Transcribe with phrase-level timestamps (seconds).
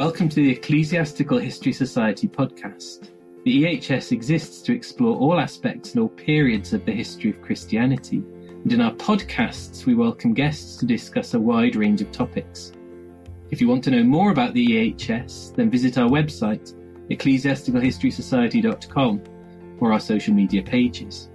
[0.00, 3.10] Welcome to the Ecclesiastical History Society podcast.
[3.44, 8.24] The EHS exists to explore all aspects and all periods of the history of Christianity,
[8.64, 12.72] and in our podcasts, we welcome guests to discuss a wide range of topics.
[13.50, 16.72] If you want to know more about the EHS, then visit our website,
[17.10, 19.22] ecclesiasticalhistorysociety.com,
[19.80, 21.28] or our social media pages.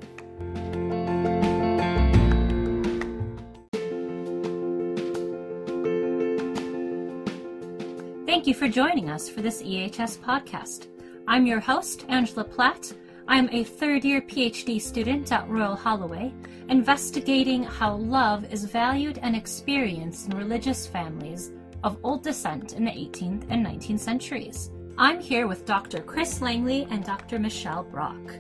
[8.55, 10.87] For joining us for this EHS podcast.
[11.27, 12.93] I'm your host, Angela Platt.
[13.27, 16.33] I am a third year PhD student at Royal Holloway,
[16.69, 21.51] investigating how love is valued and experienced in religious families
[21.83, 24.71] of old descent in the 18th and 19th centuries.
[24.97, 26.01] I'm here with Dr.
[26.01, 27.39] Chris Langley and Dr.
[27.39, 28.37] Michelle Brock.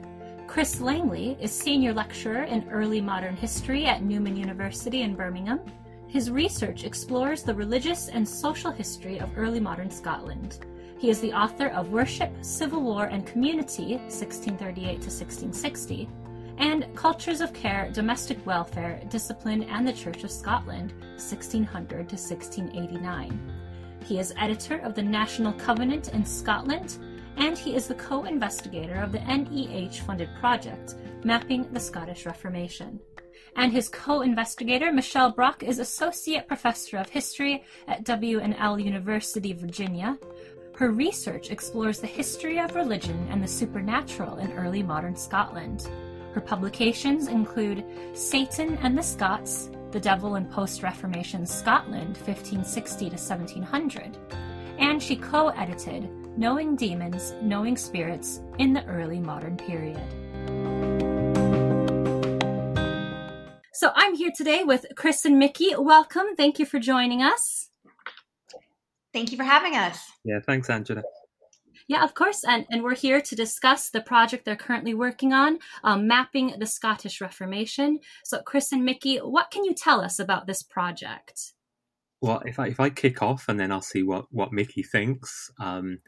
[0.47, 5.59] Chris Langley is Senior Lecturer in Early Modern History at Newman University in Birmingham.
[6.07, 10.59] His research explores the religious and social history of early modern Scotland.
[10.97, 16.09] He is the author of Worship, Civil War, and Community, 1638 to 1660,
[16.57, 23.53] and Cultures of Care, Domestic Welfare, Discipline, and the Church of Scotland, 1600 to 1689.
[24.05, 26.97] He is editor of the National Covenant in Scotland,
[27.37, 32.99] and he is the co investigator of the NEH funded project Mapping the Scottish Reformation.
[33.55, 40.17] And his co investigator, Michelle Brock, is Associate Professor of History at W&L University, Virginia.
[40.75, 45.87] Her research explores the history of religion and the supernatural in early modern Scotland.
[46.33, 53.15] Her publications include Satan and the Scots, The Devil in Post Reformation Scotland, 1560 to
[53.15, 54.17] 1700,
[54.77, 60.94] and she co edited Knowing Demons, Knowing Spirits in the Early Modern Period.
[63.75, 65.75] So I'm here today with Chris and Mickey.
[65.77, 66.27] Welcome.
[66.37, 67.69] Thank you for joining us.
[69.11, 69.99] Thank you for having us.
[70.23, 71.03] Yeah, thanks, Angela.
[71.89, 72.45] Yeah, of course.
[72.47, 76.65] And, and we're here to discuss the project they're currently working on, um, mapping the
[76.65, 77.99] Scottish Reformation.
[78.23, 81.51] So, Chris and Mickey, what can you tell us about this project?
[82.21, 85.51] Well, if I if I kick off and then I'll see what what Mickey thinks.
[85.59, 85.99] Um,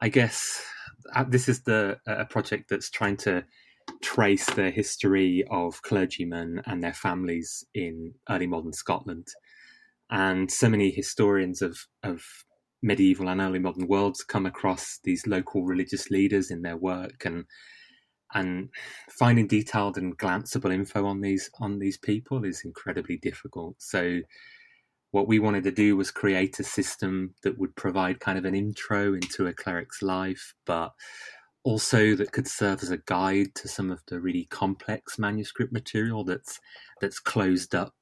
[0.00, 0.60] I guess
[1.14, 3.44] uh, this is the a project that's trying to
[4.02, 9.28] trace the history of clergymen and their families in early modern Scotland.
[10.10, 12.22] And so many historians of, of
[12.82, 17.44] medieval and early modern worlds come across these local religious leaders in their work and
[18.34, 18.68] and
[19.08, 23.74] finding detailed and glanceable info on these on these people is incredibly difficult.
[23.78, 24.20] So
[25.10, 28.54] what we wanted to do was create a system that would provide kind of an
[28.54, 30.92] intro into a cleric's life, but
[31.68, 36.24] also that could serve as a guide to some of the really complex manuscript material
[36.24, 36.58] that's
[36.98, 37.94] that's closed up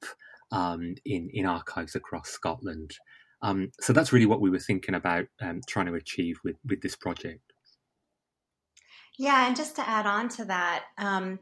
[0.53, 2.95] um, in in archives across Scotland.
[3.41, 6.81] Um, so that's really what we were thinking about um, trying to achieve with with
[6.81, 7.41] this project.
[9.19, 11.37] Yeah, and just to add on to that, um,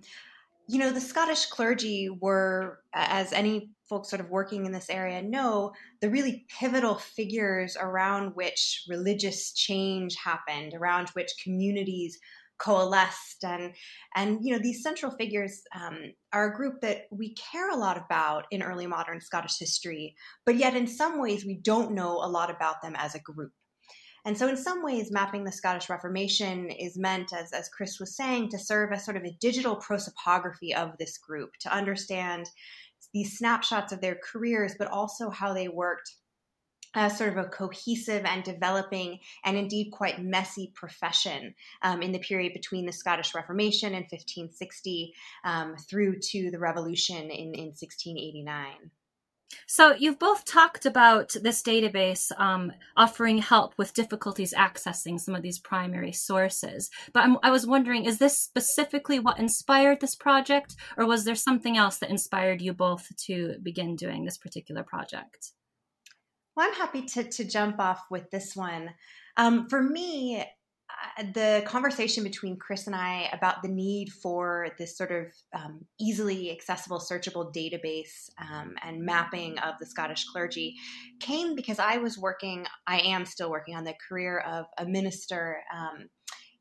[0.68, 5.22] you know, the Scottish clergy were, as any folks sort of working in this area
[5.22, 5.72] know,
[6.02, 12.18] the really pivotal figures around which religious change happened, around which communities
[12.58, 13.44] coalesced.
[13.44, 13.74] And
[14.16, 17.98] and you know these central figures um, are a group that we care a lot
[17.98, 20.16] about in early modern scottish history
[20.46, 23.52] but yet in some ways we don't know a lot about them as a group
[24.26, 28.16] and so, in some ways, mapping the Scottish Reformation is meant, as, as Chris was
[28.16, 32.50] saying, to serve as sort of a digital prosopography of this group, to understand
[33.14, 36.12] these snapshots of their careers, but also how they worked
[36.96, 41.54] as sort of a cohesive and developing and indeed quite messy profession
[41.84, 45.14] um, in the period between the Scottish Reformation in 1560
[45.44, 48.92] um, through to the Revolution in, in 1689.
[49.68, 55.42] So you've both talked about this database um, offering help with difficulties accessing some of
[55.42, 56.90] these primary sources.
[57.14, 61.36] But I'm, i was wondering, is this specifically what inspired this project, or was there
[61.36, 65.52] something else that inspired you both to begin doing this particular project?
[66.56, 68.92] Well, I'm happy to to jump off with this one.
[69.38, 70.46] Um, for me,
[71.34, 76.52] the conversation between Chris and I about the need for this sort of um, easily
[76.52, 80.76] accessible, searchable database um, and mapping of the Scottish clergy
[81.20, 85.62] came because I was working, I am still working on the career of a minister.
[85.74, 86.10] Um,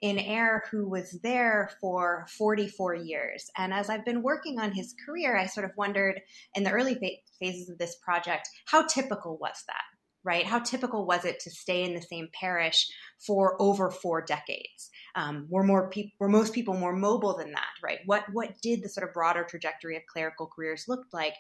[0.03, 3.51] in Ayr who was there for 44 years.
[3.57, 6.21] And as I've been working on his career, I sort of wondered
[6.55, 9.94] in the early phases of this project, how typical was that?
[10.25, 10.47] Right?
[10.47, 12.89] How typical was it to stay in the same parish
[13.25, 14.91] for over four decades?
[15.15, 17.99] Um, were more people, were most people more mobile than that, right?
[18.07, 21.35] What what did the sort of broader trajectory of clerical careers look like?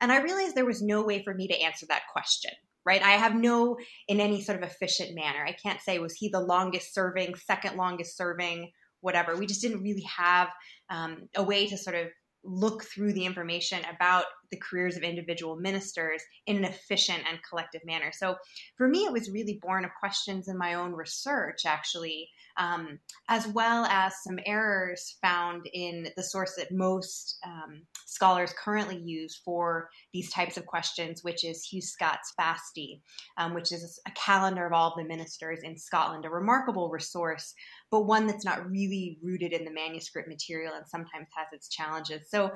[0.00, 2.50] And I realized there was no way for me to answer that question,
[2.84, 3.02] right?
[3.02, 3.78] I have no,
[4.08, 5.44] in any sort of efficient manner.
[5.46, 9.36] I can't say, was he the longest serving, second longest serving, whatever.
[9.36, 10.48] We just didn't really have
[10.90, 12.08] um, a way to sort of
[12.42, 17.84] look through the information about the careers of individual ministers in an efficient and collective
[17.84, 18.12] manner.
[18.12, 18.36] So
[18.76, 23.48] for me, it was really born of questions in my own research, actually, um, as
[23.48, 29.90] well as some errors found in the source that most um, scholars currently use for
[30.12, 33.00] these types of questions, which is Hugh Scott's FASTI,
[33.38, 37.54] um, which is a calendar of all the ministers in Scotland, a remarkable resource,
[37.90, 42.30] but one that's not really rooted in the manuscript material and sometimes has its challenges.
[42.30, 42.52] So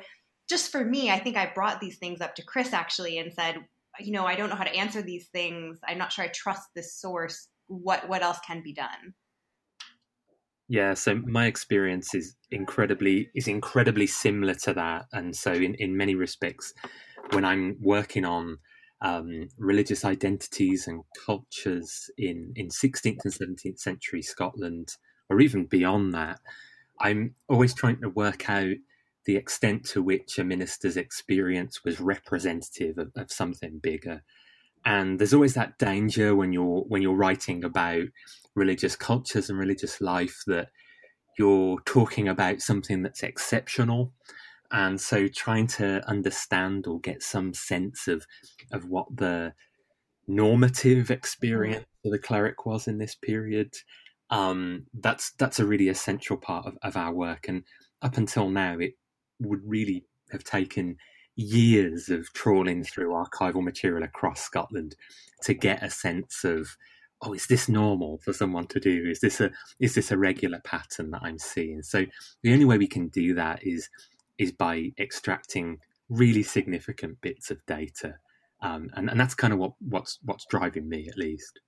[0.49, 3.57] just for me, I think I brought these things up to Chris actually and said,
[4.01, 5.79] you know, I don't know how to answer these things.
[5.87, 7.49] I'm not sure I trust this source.
[7.67, 9.15] What what else can be done?
[10.69, 15.97] Yeah, so my experience is incredibly is incredibly similar to that, and so in in
[15.97, 16.73] many respects,
[17.33, 18.59] when I'm working on
[19.01, 24.89] um, religious identities and cultures in in 16th and 17th century Scotland,
[25.29, 26.41] or even beyond that,
[27.01, 28.77] I'm always trying to work out
[29.29, 34.23] the extent to which a minister's experience was representative of, of something bigger.
[34.87, 38.05] And there's always that danger when you're when you're writing about
[38.55, 40.71] religious cultures and religious life that
[41.39, 44.15] you're talking about something that's exceptional
[44.71, 48.25] and so trying to understand or get some sense of
[48.73, 49.53] of what the
[50.27, 53.75] normative experience of the cleric was in this period
[54.31, 57.65] um, that's that's a really essential part of, of our work and
[58.03, 58.95] up until now it
[59.41, 60.97] would really have taken
[61.37, 64.97] years of trawling through archival material across Scotland
[65.43, 66.77] to get a sense of
[67.23, 69.07] oh is this normal for someone to do?
[69.09, 71.83] Is this a is this a regular pattern that i'm seeing?
[71.83, 72.07] So
[72.43, 73.89] the only way we can do that is
[74.39, 78.17] is by extracting really significant bits of data.
[78.61, 81.61] Um, and, and that's kind of what what's what's driving me at least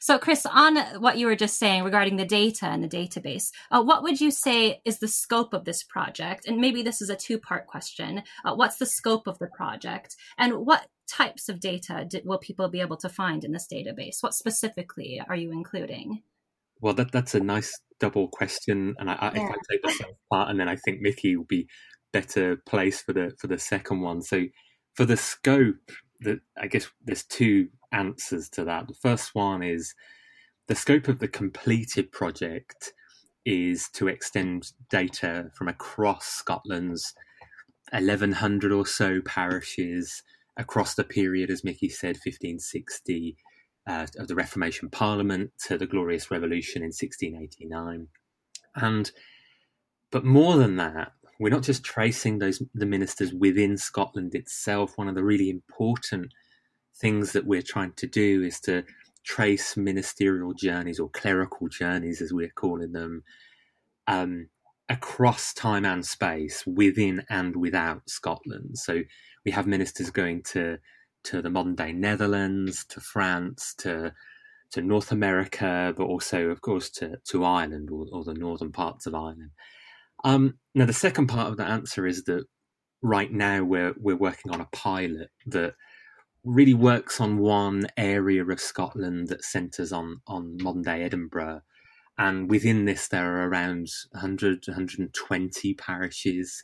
[0.00, 3.82] so, Chris, on what you were just saying regarding the data and the database, uh,
[3.82, 6.46] what would you say is the scope of this project?
[6.46, 8.22] And maybe this is a two part question.
[8.44, 10.16] Uh, what's the scope of the project?
[10.38, 14.22] And what types of data did, will people be able to find in this database?
[14.22, 16.22] What specifically are you including?
[16.80, 18.94] Well, that, that's a nice double question.
[18.98, 19.44] And I, I, yeah.
[19.44, 21.68] if I take the first part, and then I think Mickey will be
[22.12, 24.22] better placed for the for the second one.
[24.22, 24.44] So,
[24.94, 25.90] for the scope,
[26.58, 28.88] I guess there's two answers to that.
[28.88, 29.94] The first one is
[30.68, 32.92] the scope of the completed project
[33.44, 37.14] is to extend data from across Scotland's
[37.92, 40.22] 1100 or so parishes
[40.56, 43.36] across the period, as Mickey said, 1560
[43.86, 48.08] uh, of the Reformation Parliament to the Glorious Revolution in 1689.
[48.76, 49.10] And
[50.10, 54.96] but more than that, we're not just tracing those the ministers within Scotland itself.
[54.96, 56.32] One of the really important
[56.94, 58.84] things that we're trying to do is to
[59.24, 63.24] trace ministerial journeys or clerical journeys, as we're calling them,
[64.06, 64.50] um,
[64.88, 68.78] across time and space, within and without Scotland.
[68.78, 69.02] So
[69.44, 70.78] we have ministers going to
[71.24, 74.12] to the modern day Netherlands, to France, to
[74.70, 79.06] to North America, but also, of course, to to Ireland or, or the northern parts
[79.06, 79.50] of Ireland.
[80.24, 82.44] Um, now, the second part of the answer is that
[83.02, 85.74] right now we're we're working on a pilot that
[86.44, 91.62] really works on one area of Scotland that centres on on modern day Edinburgh.
[92.18, 96.60] And within this, there are around 100, 120 parishes.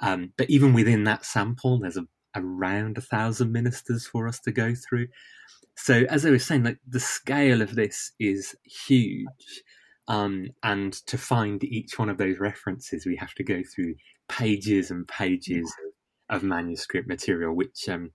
[0.00, 4.52] Um, but even within that sample, there's a, around a thousand ministers for us to
[4.52, 5.08] go through.
[5.76, 9.62] So, as I was saying, like the scale of this is huge.
[10.08, 13.94] Um, and to find each one of those references, we have to go through
[14.28, 15.72] pages and pages
[16.30, 18.10] of, manuscript material, which um,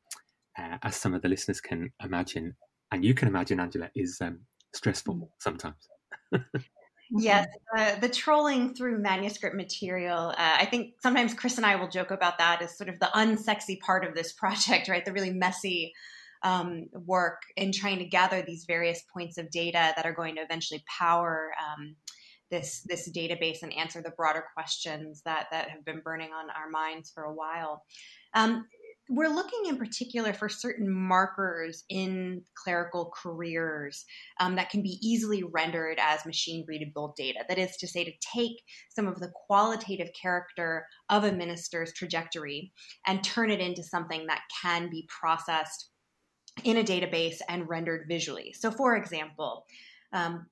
[0.58, 2.56] uh, as some of the listeners can imagine,
[2.92, 4.40] and you can imagine, Angela, is um,
[4.74, 5.28] stressful mm.
[5.40, 5.88] sometimes.
[7.12, 7.48] yes,
[7.78, 10.30] uh, the trolling through manuscript material.
[10.30, 13.10] Uh, I think sometimes Chris and I will joke about that as sort of the
[13.16, 15.06] unsexy part of this project, right?
[15.06, 15.94] The really messy
[16.44, 20.42] um, work in trying to gather these various points of data that are going to
[20.42, 21.52] eventually power.
[21.60, 21.96] Um,
[22.52, 26.70] this, this database and answer the broader questions that, that have been burning on our
[26.70, 27.84] minds for a while.
[28.36, 28.66] Um,
[29.10, 34.06] we're looking in particular for certain markers in clerical careers
[34.40, 37.40] um, that can be easily rendered as machine readable data.
[37.50, 42.72] That is to say, to take some of the qualitative character of a minister's trajectory
[43.06, 45.90] and turn it into something that can be processed
[46.64, 48.54] in a database and rendered visually.
[48.54, 49.66] So, for example,
[50.12, 50.46] um,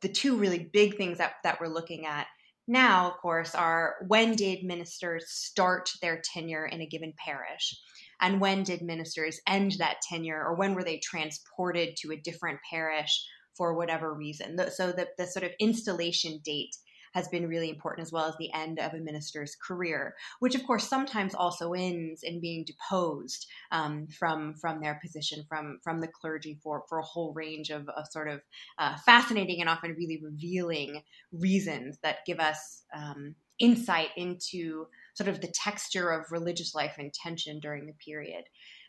[0.00, 2.26] the two really big things that, that we're looking at
[2.68, 7.76] now, of course, are when did ministers start their tenure in a given parish?
[8.22, 12.58] and when did ministers end that tenure or when were they transported to a different
[12.70, 14.56] parish for whatever reason.
[14.70, 16.74] So the, the sort of installation date
[17.12, 20.66] has been really important, as well as the end of a minister's career, which of
[20.66, 26.08] course sometimes also ends in being deposed um, from from their position, from from the
[26.08, 28.40] clergy for for a whole range of, of sort of
[28.78, 31.02] uh, fascinating and often really revealing
[31.32, 37.12] reasons that give us um, insight into sort of the texture of religious life and
[37.12, 38.44] tension during the period.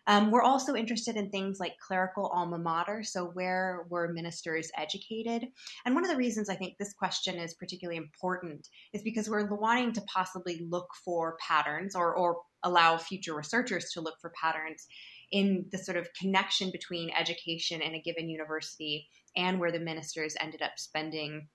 [0.08, 5.48] Um, we're also interested in things like clerical alma mater, so where were ministers educated?
[5.86, 9.46] And one of the reasons I think this question is particularly important is because we're
[9.46, 14.88] wanting to possibly look for patterns or, or allow future researchers to look for patterns
[15.32, 20.36] in the sort of connection between education in a given university and where the ministers
[20.40, 21.48] ended up spending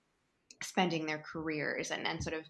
[0.61, 2.43] spending their careers and, and sort of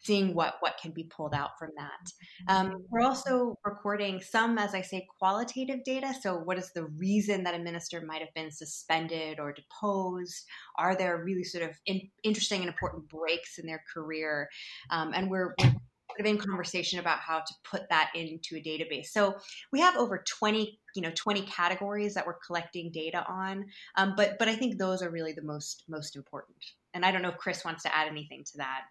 [0.00, 2.52] seeing what what can be pulled out from that.
[2.52, 6.14] Um, we're also recording some, as I say, qualitative data.
[6.20, 10.46] So, what is the reason that a minister might have been suspended or deposed?
[10.78, 14.48] Are there really sort of in, interesting and important breaks in their career?
[14.90, 18.62] Um, and we're, we're sort of in conversation about how to put that into a
[18.62, 19.06] database.
[19.06, 19.36] So
[19.72, 23.66] we have over 20, you know, 20 categories that we're collecting data on.
[23.96, 26.56] Um, but but I think those are really the most most important.
[26.94, 28.82] And I don't know if Chris wants to add anything to that.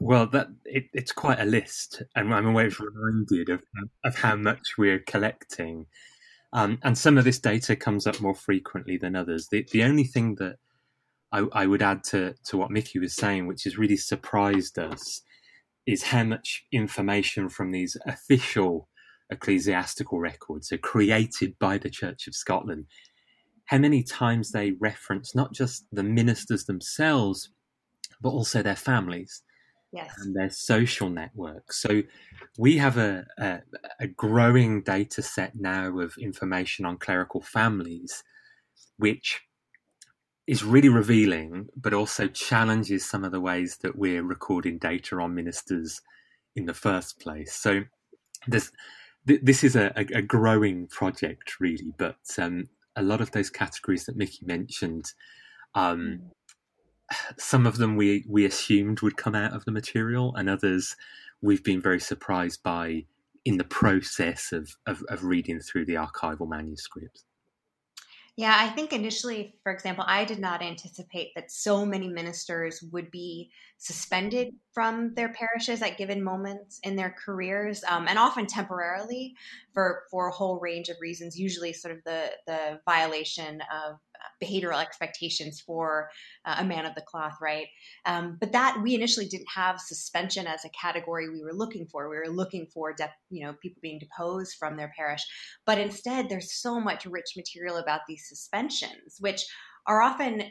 [0.00, 3.62] Well, that it, it's quite a list, and I'm always reminded of
[4.04, 5.86] of how much we're collecting.
[6.52, 9.48] Um, and some of this data comes up more frequently than others.
[9.50, 10.56] The the only thing that
[11.32, 15.22] I, I would add to to what Mickey was saying, which has really surprised us,
[15.86, 18.88] is how much information from these official
[19.30, 22.86] ecclesiastical records are created by the Church of Scotland.
[23.66, 27.50] How many times they reference not just the ministers themselves,
[28.20, 29.42] but also their families
[29.94, 30.12] yes.
[30.18, 31.80] and their social networks.
[31.80, 32.02] So
[32.58, 33.60] we have a, a,
[34.00, 38.22] a, growing data set now of information on clerical families,
[38.98, 39.40] which
[40.46, 45.34] is really revealing, but also challenges some of the ways that we're recording data on
[45.34, 46.02] ministers
[46.56, 47.54] in the first place.
[47.54, 47.82] So
[48.46, 48.70] this
[49.26, 54.18] this is a, a growing project, really, but um, a lot of those categories that
[54.18, 55.06] Mickey mentioned
[55.74, 56.30] um, mm
[57.38, 60.96] some of them we we assumed would come out of the material, and others
[61.42, 63.04] we've been very surprised by
[63.44, 67.24] in the process of, of, of reading through the archival manuscripts.
[68.36, 73.08] Yeah, I think initially, for example, I did not anticipate that so many ministers would
[73.12, 79.36] be suspended from their parishes at given moments in their careers, um, and often temporarily
[79.72, 81.38] for for a whole range of reasons.
[81.38, 84.00] Usually, sort of the the violation of
[84.42, 86.10] behavioral expectations for
[86.44, 87.66] uh, a man of the cloth, right?
[88.06, 92.08] Um, but that we initially didn't have suspension as a category we were looking for.
[92.08, 95.22] We were looking for, de- you know, people being deposed from their parish,
[95.66, 99.44] but instead, there's so much rich material about these suspensions, which
[99.86, 100.44] are often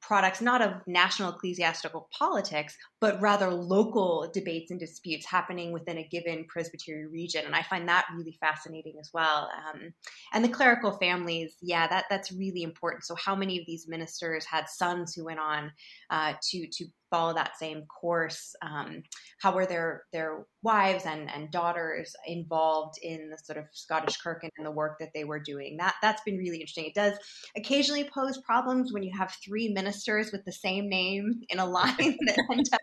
[0.00, 6.08] products not of national ecclesiastical politics, but rather local debates and disputes happening within a
[6.08, 7.44] given presbytery region.
[7.44, 9.50] And I find that really fascinating as well.
[9.68, 9.92] Um,
[10.32, 13.04] and the clerical families, yeah, that that's really important.
[13.04, 15.72] So how many of these ministers had sons who went on
[16.10, 18.54] uh, to to follow that same course?
[18.62, 19.02] Um,
[19.40, 24.42] how were their their wives and, and daughters involved in the sort of Scottish Kirk
[24.42, 25.76] and the work that they were doing?
[25.78, 26.86] That that's been really interesting.
[26.86, 27.14] It does
[27.56, 31.96] occasionally pose problems when you have three ministers with the same name in a line
[31.98, 32.80] that end up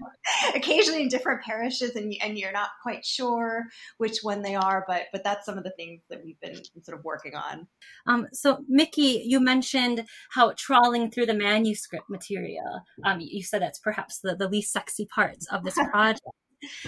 [0.56, 3.64] occasionally in different parishes, and and you're not quite sure
[3.98, 4.86] which one they are.
[4.88, 7.68] But but that's some of the things that we've been sort of working on.
[8.08, 12.82] Um, so Mickey, you mentioned how trawling through the manuscript material.
[13.04, 16.22] Um, you said that's perhaps the, the least sexy parts of this project.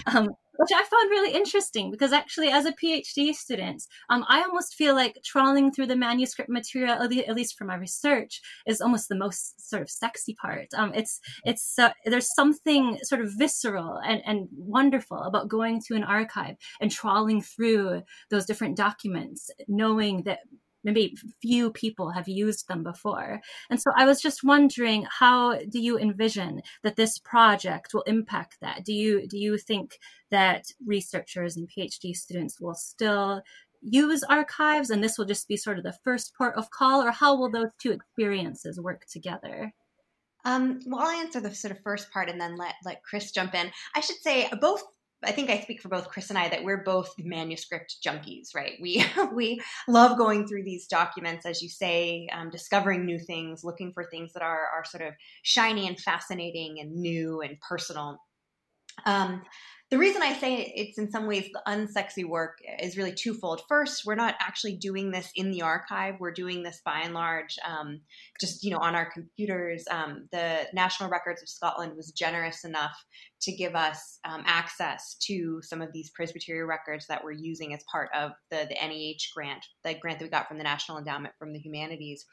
[0.05, 4.75] Um, which I found really interesting because actually, as a PhD student, um, I almost
[4.75, 9.17] feel like trawling through the manuscript material, at least for my research, is almost the
[9.17, 10.67] most sort of sexy part.
[10.75, 15.96] Um, it's it's uh, there's something sort of visceral and, and wonderful about going to
[15.96, 20.39] an archive and trawling through those different documents, knowing that
[20.86, 23.42] maybe few people have used them before.
[23.70, 28.58] And so I was just wondering, how do you envision that this project will impact
[28.62, 28.86] that?
[28.86, 30.00] Do you do you think
[30.32, 33.42] that researchers and PhD students will still
[33.82, 37.12] use archives and this will just be sort of the first port of call or
[37.12, 39.72] how will those two experiences work together
[40.46, 43.56] um, well, I'll answer the sort of first part and then let let Chris jump
[43.56, 43.72] in.
[43.96, 44.84] I should say both
[45.25, 48.74] I think I speak for both Chris and I that we're both manuscript junkies, right?
[48.82, 53.91] We we love going through these documents, as you say, um, discovering new things, looking
[53.94, 55.13] for things that are are sort of
[55.44, 58.20] shiny and fascinating and new and personal.
[59.05, 59.41] Um,
[59.92, 63.62] the reason I say it's in some ways the unsexy work is really twofold.
[63.68, 66.15] First, we're not actually doing this in the archive.
[66.20, 68.01] We're doing this by and large um,
[68.42, 69.86] just you know on our computers.
[69.92, 72.96] Um, the National Records of Scotland was generous enough
[73.42, 77.84] to give us um, access to some of these Presbyterian records that we're using as
[77.92, 81.36] part of the the NEH grant, the grant that we got from the National Endowment
[81.38, 82.25] from the Humanities.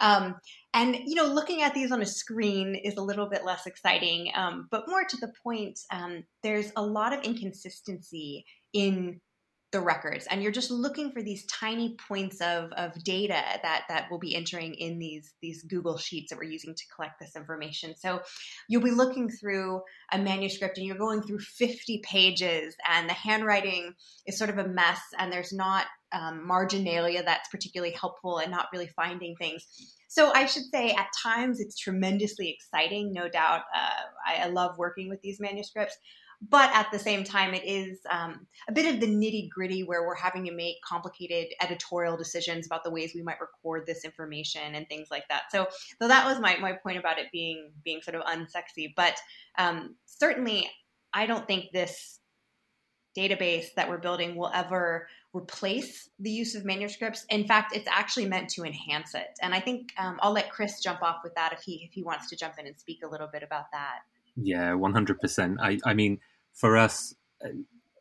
[0.00, 0.36] Um,
[0.74, 4.30] and you know, looking at these on a screen is a little bit less exciting,
[4.34, 9.20] um, but more to the point, um, there's a lot of inconsistency in
[9.70, 14.06] the records and you're just looking for these tiny points of, of data that that
[14.10, 17.94] we'll be entering in these these google sheets that we're using to collect this information
[17.94, 18.20] so
[18.68, 23.92] you'll be looking through a manuscript and you're going through 50 pages and the handwriting
[24.26, 28.66] is sort of a mess and there's not um, marginalia that's particularly helpful and not
[28.72, 29.66] really finding things.
[30.08, 33.62] So I should say at times it's tremendously exciting, no doubt.
[33.74, 33.90] Uh,
[34.26, 35.98] I, I, love working with these manuscripts.
[36.40, 40.06] But at the same time, it is um, a bit of the nitty gritty where
[40.06, 44.76] we're having to make complicated editorial decisions about the ways we might record this information
[44.76, 45.50] and things like that.
[45.50, 45.66] So,
[46.00, 48.94] so that was my, my point about it being being sort of unsexy.
[48.94, 49.16] But
[49.58, 50.70] um, certainly,
[51.12, 52.20] I don't think this
[53.16, 57.26] database that we're building will ever replace the use of manuscripts.
[57.30, 59.26] In fact, it's actually meant to enhance it.
[59.42, 62.04] And I think um, I'll let Chris jump off with that if he if he
[62.04, 64.00] wants to jump in and speak a little bit about that.
[64.40, 65.58] Yeah, one hundred percent.
[65.60, 66.18] I I mean,
[66.54, 67.14] for us.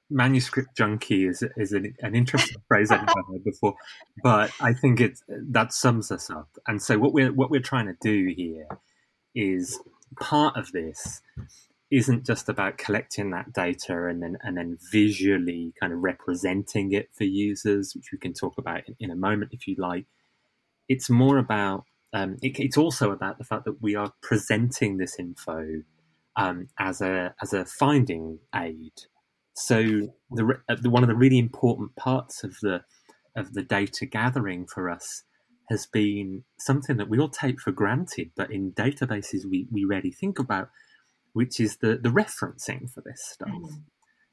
[0.10, 3.76] Manuscript junkie is is an, an interesting phrase I've never heard before,
[4.24, 6.48] but I think it that sums us up.
[6.66, 8.68] And so what we're what we're trying to do here
[9.36, 9.78] is
[10.20, 11.22] part of this
[11.90, 17.10] isn't just about collecting that data and then and then visually kind of representing it
[17.14, 20.06] for users, which we can talk about in, in a moment if you like.
[20.90, 25.18] It's more about um, it, it's also about the fact that we are presenting this
[25.20, 25.84] info
[26.38, 28.94] um, as a as a finding aid.
[29.56, 29.82] So
[30.30, 32.82] the, the one of the really important parts of the
[33.36, 35.24] of the data gathering for us
[35.70, 40.12] has been something that we all take for granted, but in databases we, we rarely
[40.12, 40.70] think about,
[41.34, 43.50] which is the, the referencing for this stuff.
[43.50, 43.76] Mm-hmm.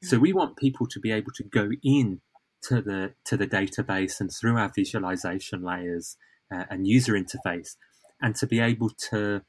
[0.03, 2.21] So we want people to be able to go in
[2.67, 6.17] to the to the database and through our visualization layers
[6.53, 7.75] uh, and user interface,
[8.21, 9.41] and to be able to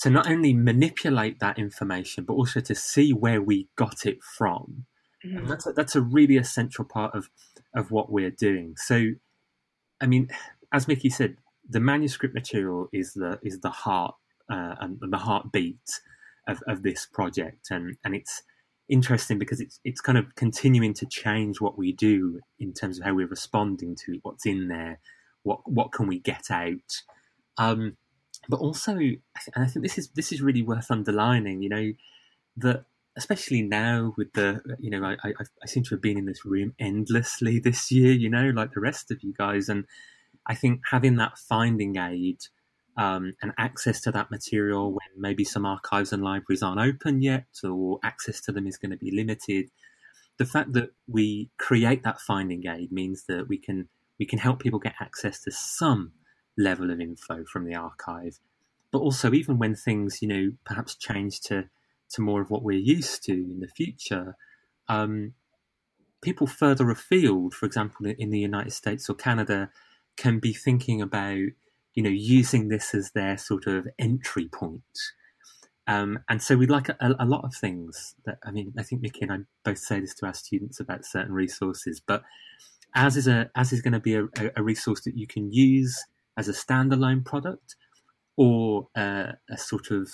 [0.00, 4.86] to not only manipulate that information but also to see where we got it from.
[5.24, 5.38] Mm-hmm.
[5.38, 7.30] And that's a, that's a really essential part of
[7.74, 8.74] of what we're doing.
[8.76, 9.12] So,
[10.00, 10.28] I mean,
[10.72, 11.36] as Mickey said,
[11.68, 14.14] the manuscript material is the is the heart
[14.50, 16.00] uh, and the heartbeat
[16.46, 18.42] of, of this project, and and it's
[18.88, 23.04] interesting because it's it's kind of continuing to change what we do in terms of
[23.04, 25.00] how we're responding to what's in there,
[25.42, 27.02] what what can we get out,
[27.56, 27.96] um,
[28.48, 29.20] but also, and
[29.56, 31.62] I think this is this is really worth underlining.
[31.62, 31.92] You know,
[32.58, 32.84] that
[33.16, 36.44] especially now with the you know I, I, I seem to have been in this
[36.44, 38.12] room endlessly this year.
[38.12, 39.84] You know, like the rest of you guys, and
[40.46, 42.38] I think having that finding aid
[42.96, 47.46] um, and access to that material when maybe some archives and libraries aren't open yet
[47.64, 49.70] or access to them is going to be limited.
[50.38, 54.60] The fact that we create that finding aid means that we can we can help
[54.60, 56.12] people get access to some
[56.56, 58.38] level of info from the archive,
[58.90, 61.68] but also even when things you know perhaps change to
[62.10, 64.36] to more of what we're used to in the future.
[64.88, 65.34] Um,
[66.20, 69.70] people further afield, for example, in the United States or Canada,
[70.16, 71.48] can be thinking about
[71.94, 74.82] you know, using this as their sort of entry point.
[75.86, 79.02] Um, and so we like a, a, lot of things that, I mean, I think
[79.02, 82.22] Mickey and I both say this to our students about certain resources, but
[82.94, 84.24] as is a, as is going to be a,
[84.56, 86.04] a, resource that you can use
[86.36, 87.76] as a standalone product
[88.36, 90.10] or uh, a sort of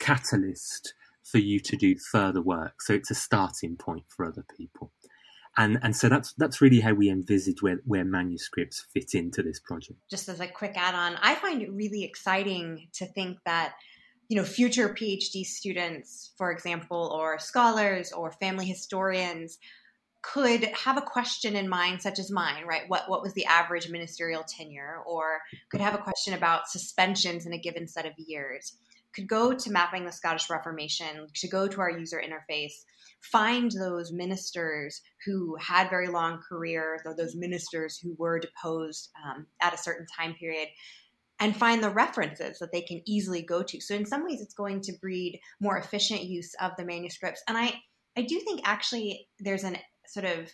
[0.00, 2.80] catalyst for you to do further work.
[2.80, 4.92] So it's a starting point for other people
[5.58, 9.60] and and so that's that's really how we envisage where, where manuscripts fit into this
[9.60, 13.74] project just as a quick add-on i find it really exciting to think that
[14.28, 19.58] you know future phd students for example or scholars or family historians
[20.22, 23.88] could have a question in mind such as mine right what what was the average
[23.88, 28.76] ministerial tenure or could have a question about suspensions in a given set of years
[29.14, 32.84] could go to mapping the scottish reformation to go to our user interface
[33.20, 39.46] find those ministers who had very long careers or those ministers who were deposed um,
[39.60, 40.68] at a certain time period
[41.40, 43.80] and find the references that they can easily go to.
[43.80, 47.42] So in some ways it's going to breed more efficient use of the manuscripts.
[47.48, 47.74] And I
[48.16, 49.78] I do think actually there's an
[50.08, 50.50] sort of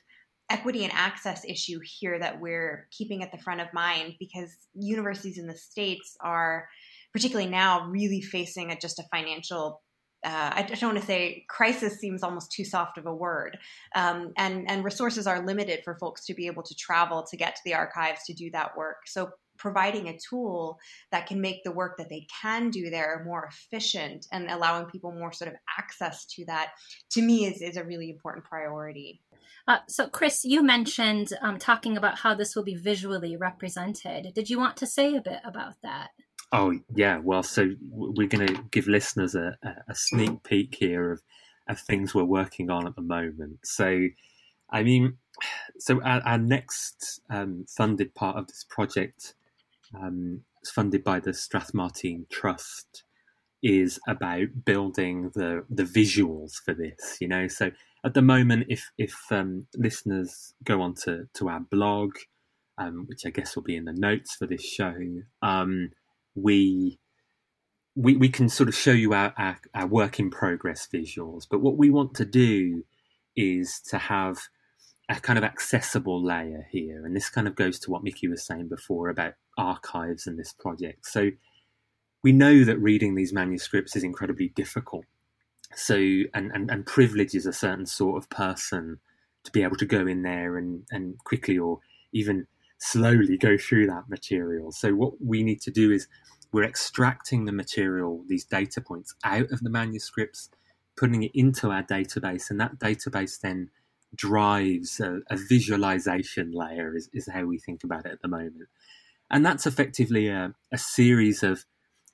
[0.51, 5.39] equity and access issue here that we're keeping at the front of mind because universities
[5.39, 6.69] in the states are
[7.13, 9.81] particularly now really facing a, just a financial
[10.25, 13.59] uh, I don't want to say crisis seems almost too soft of a word,
[13.95, 17.57] um, and and resources are limited for folks to be able to travel to get
[17.57, 19.07] to the archives to do that work.
[19.07, 20.79] So providing a tool
[21.11, 25.13] that can make the work that they can do there more efficient and allowing people
[25.13, 26.71] more sort of access to that
[27.11, 29.21] to me is, is a really important priority.
[29.67, 34.33] Uh, so chris you mentioned um, talking about how this will be visually represented.
[34.35, 36.11] Did you want to say a bit about that?
[36.53, 37.19] Oh yeah.
[37.19, 39.57] Well so we're going to give listeners a,
[39.89, 41.23] a sneak peek here of,
[41.69, 43.61] of things we're working on at the moment.
[43.65, 44.09] So
[44.71, 45.17] i mean
[45.79, 49.35] so our, our next um, funded part of this project
[50.01, 53.05] um, it's funded by the Strathmartine Trust,
[53.63, 57.19] is about building the the visuals for this.
[57.21, 57.71] You know, so
[58.05, 62.13] at the moment, if if um, listeners go onto to our blog,
[62.79, 64.95] um, which I guess will be in the notes for this show,
[65.43, 65.91] um,
[66.35, 66.99] we
[67.97, 71.45] we we can sort of show you our, our, our work in progress visuals.
[71.51, 72.85] But what we want to do
[73.37, 74.39] is to have
[75.09, 77.05] a kind of accessible layer here.
[77.05, 80.53] And this kind of goes to what Mickey was saying before about archives and this
[80.53, 81.07] project.
[81.07, 81.31] So
[82.23, 85.05] we know that reading these manuscripts is incredibly difficult.
[85.77, 88.99] So, and, and, and privileges a certain sort of person
[89.45, 91.81] to be able to go in there and, and quickly or
[92.13, 92.47] even
[92.79, 94.73] slowly go through that material.
[94.73, 96.09] So, what we need to do is
[96.53, 100.49] we're extracting the material, these data points, out of the manuscripts,
[100.97, 103.71] putting it into our database, and that database then
[104.15, 108.69] drives a, a visualization layer is, is, how we think about it at the moment.
[109.31, 111.65] And that's effectively a, a series of,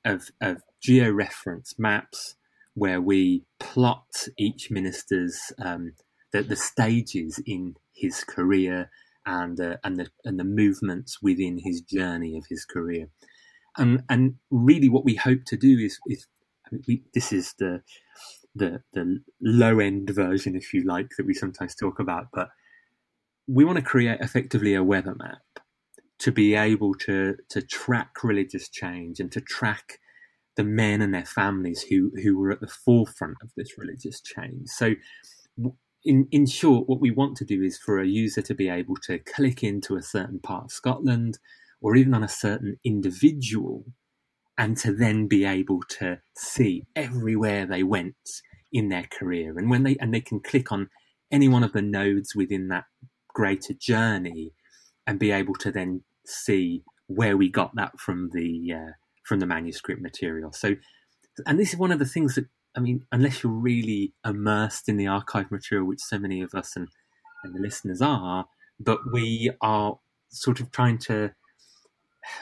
[0.05, 2.37] of, of georeference maps
[2.75, 5.93] where we plot each minister's um,
[6.33, 8.91] the, the stages in his career
[9.27, 13.09] and uh, and the and the movements within his journey of his career.
[13.77, 16.27] And and really what we hope to do is is
[16.87, 17.83] we, this is the
[18.55, 22.29] the the low end version, if you like, that we sometimes talk about.
[22.33, 22.49] But
[23.47, 25.43] we want to create effectively a weather map
[26.19, 29.99] to be able to to track religious change and to track
[30.57, 34.69] the men and their families who who were at the forefront of this religious change.
[34.69, 34.95] So.
[36.03, 38.97] In, in short, what we want to do is for a user to be able
[39.03, 41.39] to click into a certain part of Scotland
[41.83, 43.85] or even on a certain individual
[44.61, 48.15] and to then be able to see everywhere they went
[48.71, 49.59] in their career.
[49.59, 50.91] And when they and they can click on
[51.33, 52.85] any one of the nodes within that
[53.29, 54.53] greater journey
[55.07, 58.93] and be able to then see where we got that from the uh,
[59.25, 60.53] from the manuscript material.
[60.53, 60.77] So
[61.47, 62.47] and this is one of the things that
[62.77, 66.77] i mean unless you're really immersed in the archive material which so many of us
[66.77, 66.89] and,
[67.45, 68.47] and the listeners are
[68.79, 69.99] but we are
[70.31, 71.31] sort of trying to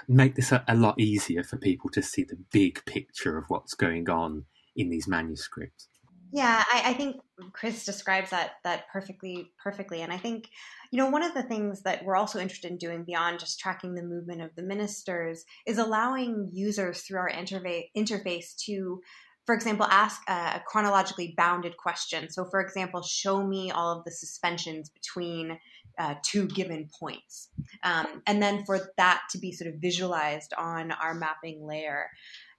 [0.07, 3.75] make this a, a, lot easier for people to see the big picture of what's
[3.75, 4.45] going on
[4.77, 5.89] in these manuscripts.
[6.31, 7.17] Yeah, I, I, think
[7.53, 10.03] Chris describes that that perfectly perfectly.
[10.03, 10.49] And I think,
[10.91, 13.95] you know, one of the things that we're also interested in doing beyond just tracking
[13.95, 19.01] the movement of the ministers is allowing users through our interface interface to
[19.49, 22.29] for example, ask a chronologically bounded question.
[22.29, 25.59] So, for example, show me all of the suspensions between
[25.99, 27.49] uh, two given points.
[27.83, 32.09] Um, and then for that to be sort of visualized on our mapping layer.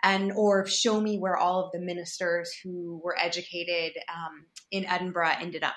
[0.02, 5.34] And or show me where all of the ministers who were educated um, in Edinburgh
[5.41, 5.75] ended up,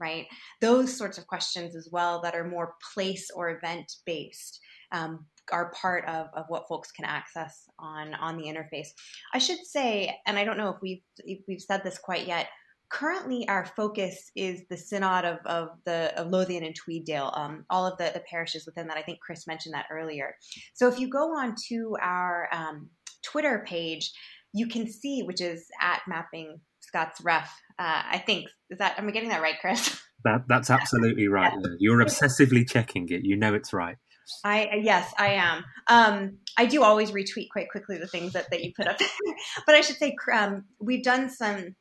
[0.00, 0.26] right?
[0.62, 4.60] Those sorts of questions as well that are more place or event based.
[4.90, 8.88] Um, are part of, of what folks can access on on the interface.
[9.32, 12.48] I should say, and I don't know if we've if we've said this quite yet,
[12.90, 17.86] currently our focus is the synod of, of the of Lothian and Tweeddale, um, all
[17.86, 18.96] of the, the parishes within that.
[18.96, 20.34] I think Chris mentioned that earlier.
[20.74, 22.90] So if you go on to our um,
[23.22, 24.12] Twitter page,
[24.52, 27.50] you can see, which is at mapping Scots Ref.
[27.78, 30.00] Uh, I think is that am I getting that right, Chris?
[30.24, 31.52] That that's absolutely right.
[31.62, 31.70] Yeah.
[31.78, 33.24] You're obsessively checking it.
[33.24, 33.98] You know it's right.
[34.44, 35.64] I yes, I am.
[35.86, 38.98] Um, I do always retweet quite quickly the things that, that you put up,
[39.66, 41.76] but I should say um, we've done some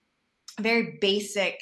[0.59, 1.59] very basic,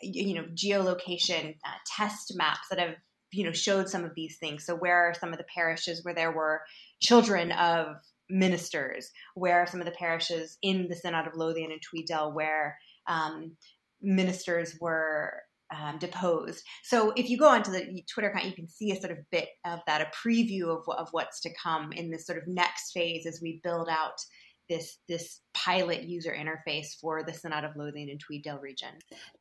[0.00, 2.94] you know, geolocation uh, test maps that have
[3.32, 4.64] you know showed some of these things.
[4.64, 6.62] So where are some of the parishes where there were
[7.00, 7.96] children of
[8.30, 9.10] ministers?
[9.34, 13.56] Where are some of the parishes in the Synod of Lothian and Tweeddale where um,
[14.00, 15.42] ministers were
[15.74, 16.64] um, deposed.
[16.82, 19.48] So if you go onto the Twitter account, you can see a sort of bit
[19.64, 23.26] of that, a preview of, of what's to come in this sort of next phase
[23.26, 24.20] as we build out
[24.68, 28.90] this this pilot user interface for the Synod of Lothian and Tweeddale region.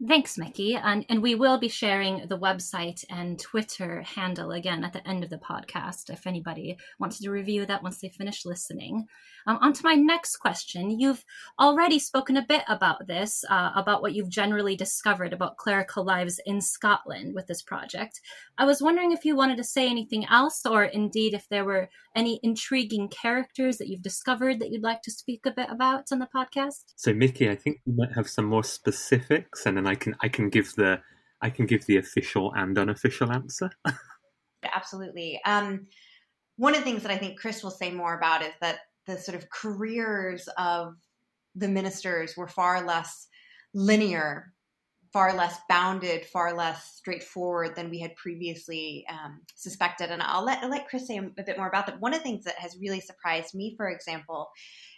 [0.08, 0.76] Thanks, Mickey.
[0.76, 5.24] And, and we will be sharing the website and Twitter handle again at the end
[5.24, 9.08] of the podcast if anybody wants to review that once they finish listening.
[9.46, 11.00] Um, on to my next question.
[11.00, 11.26] You've
[11.60, 16.40] already spoken a bit about this, uh, about what you've generally discovered about clerical lives
[16.46, 18.22] in Scotland with this project.
[18.58, 21.90] I was wondering if you wanted to say anything else, or indeed if there were
[22.16, 26.20] any intriguing characters that you've discovered that you'd like to speak a bit about on
[26.20, 26.84] the podcast.
[26.96, 30.30] So, Mickey, I think we might have some more specifics, and then I can I
[30.30, 31.02] can give the
[31.42, 33.70] I can give the official and unofficial answer.
[34.76, 35.42] Absolutely.
[35.46, 35.88] Um,
[36.56, 39.18] one of the things that I think Chris will say more about is that the
[39.18, 40.96] sort of careers of
[41.56, 43.28] the ministers were far less
[43.74, 44.53] linear,
[45.14, 50.10] far less bounded, far less straightforward than we had previously um, suspected.
[50.10, 52.02] And I'll let, I'll let Chris say a bit more about that.
[52.02, 54.50] One of the things that has really surprised me, for example,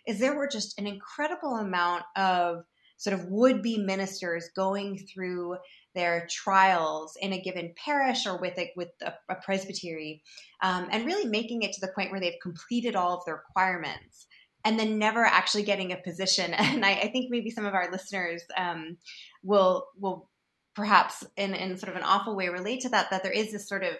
[0.08, 2.64] is there were just an incredible amount of
[2.98, 5.58] sort of would be ministers going through
[5.96, 10.24] their trials in a given parish or with a, with a, a presbytery,
[10.64, 14.28] um, and really making it to the point where they've completed all of the requirements,
[14.66, 16.54] and then never actually getting a position.
[16.58, 18.98] And I, I think maybe some of our listeners um,
[19.44, 20.30] will will
[20.76, 23.10] perhaps in in sort of an awful way relate to that.
[23.12, 23.94] That there is this sort of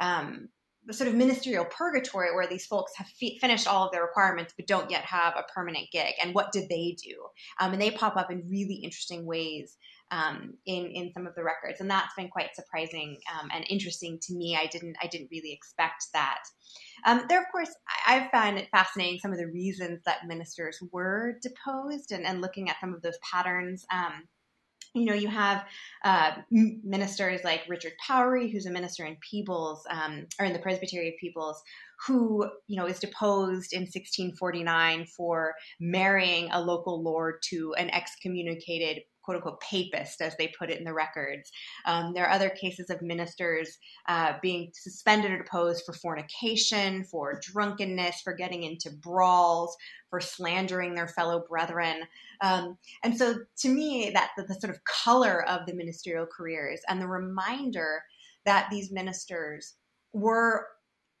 [0.00, 0.48] um,
[0.90, 4.66] sort of ministerial purgatory where these folks have fi- finished all of their requirements but
[4.66, 7.26] don't yet have a permanent gig and what did they do
[7.60, 9.78] um, and they pop up in really interesting ways
[10.10, 14.18] um, in in some of the records, and that's been quite surprising um, and interesting
[14.22, 14.56] to me.
[14.56, 16.40] I didn't I didn't really expect that.
[17.04, 17.70] Um, there, of course,
[18.06, 22.40] I, have found it fascinating some of the reasons that ministers were deposed, and, and
[22.40, 23.84] looking at some of those patterns.
[23.92, 24.24] Um,
[24.94, 25.64] you know, you have
[26.04, 31.08] uh, ministers like Richard Powery, who's a minister in Peebles, um, or in the Presbytery
[31.08, 31.60] of Peebles,
[32.06, 39.02] who, you know, is deposed in 1649 for marrying a local lord to an excommunicated
[39.24, 41.50] quote unquote papist, as they put it in the records.
[41.86, 47.40] Um, there are other cases of ministers uh, being suspended or deposed for fornication, for
[47.40, 49.76] drunkenness, for getting into brawls,
[50.10, 52.02] for slandering their fellow brethren.
[52.40, 56.80] Um, and so, to me, that the, the sort of color of the ministerial careers
[56.88, 58.02] and the reminder
[58.44, 59.74] that these ministers
[60.12, 60.66] were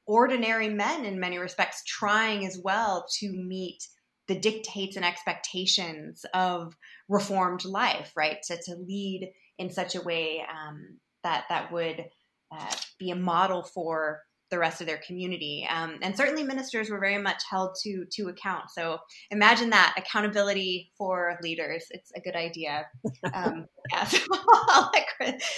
[0.06, 3.88] ordinary men in many respects, trying as well to meet
[4.28, 6.76] the dictates and expectations of
[7.08, 8.38] reformed life, right?
[8.48, 12.06] To, to lead in such a way um, that that would
[12.52, 15.66] uh, be a model for the rest of their community.
[15.68, 18.70] Um, and certainly ministers were very much held to to account.
[18.70, 18.98] So
[19.30, 21.86] imagine that accountability for leaders.
[21.90, 22.86] It's a good idea.
[23.32, 24.92] Um, yeah, so I'll,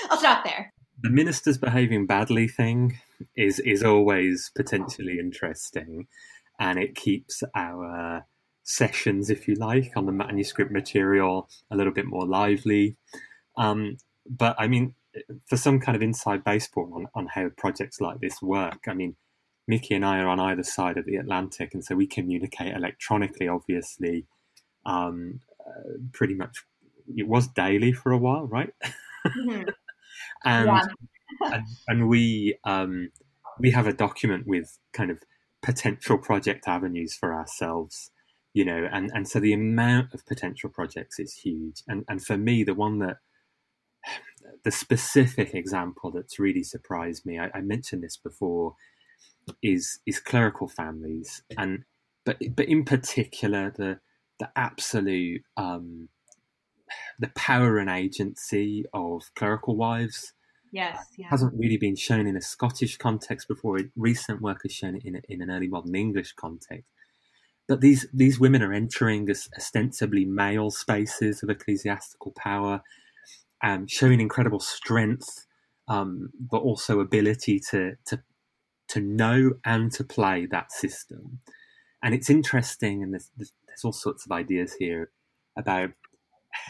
[0.09, 0.73] I'll stop there.
[1.03, 2.99] The ministers behaving badly thing
[3.37, 6.07] is is always potentially interesting,
[6.59, 8.25] and it keeps our
[8.67, 12.97] sessions, if you like, on the manuscript material a little bit more lively.
[13.57, 13.97] Um,
[14.29, 14.95] but I mean,
[15.47, 19.17] for some kind of inside baseball on, on how projects like this work, I mean,
[19.69, 23.49] Mickey and I are on either side of the Atlantic, and so we communicate electronically,
[23.49, 24.27] obviously,
[24.85, 26.65] um, uh, pretty much.
[27.17, 28.71] It was daily for a while, right?
[29.27, 29.63] Mm-hmm.
[30.45, 30.83] and, yeah.
[31.53, 33.11] and, and we um,
[33.59, 35.19] we have a document with kind of
[35.63, 38.11] potential project avenues for ourselves
[38.57, 41.83] you know, and, and so the amount of potential projects is huge.
[41.89, 43.19] And, and for me, the one that,
[44.65, 48.75] the specific example that's really surprised me, I, I mentioned this before,
[49.63, 51.85] is is clerical families, and
[52.25, 54.01] but but in particular the
[54.41, 56.09] the absolute um,
[57.19, 60.33] the power and agency of clerical wives.
[60.73, 61.29] Yes, yeah.
[61.29, 63.79] hasn't really been shown in a Scottish context before.
[63.97, 66.89] Recent work has shown it in, a, in an early modern English context.
[67.69, 72.83] But these these women are entering this ostensibly male spaces of ecclesiastical power,
[73.63, 75.47] um, showing incredible strength,
[75.89, 78.23] um, but also ability to to
[78.89, 81.41] to know and to play that system.
[82.03, 85.11] And it's interesting, and there's, there's, there's all sorts of ideas here
[85.57, 85.91] about